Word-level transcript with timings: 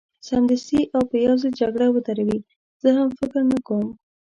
سمدستي 0.27 0.81
او 0.95 1.01
په 1.09 1.15
یو 1.25 1.33
ځل 1.41 1.51
جګړه 1.61 1.87
ودروي، 1.91 2.39
زه 2.81 2.89
هم 2.97 3.09
فکر 3.19 3.41
نه 3.51 3.57
کوم. 3.67 3.87